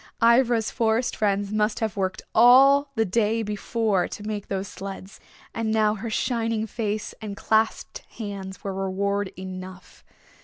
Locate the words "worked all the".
1.95-3.05